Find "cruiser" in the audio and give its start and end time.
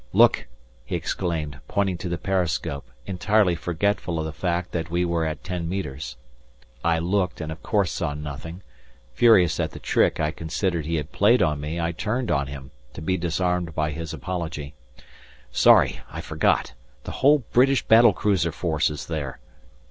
18.13-18.51